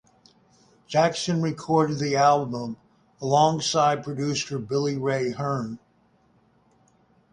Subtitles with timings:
[0.87, 2.77] Jackson recorded the album
[3.21, 5.77] alongside producer Billy Ray Hearn.